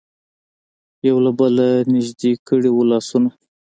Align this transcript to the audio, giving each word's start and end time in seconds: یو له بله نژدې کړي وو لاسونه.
یو 1.07 1.17
له 1.25 1.31
بله 1.39 1.67
نژدې 1.93 2.31
کړي 2.47 2.69
وو 2.71 2.83
لاسونه. 2.91 3.29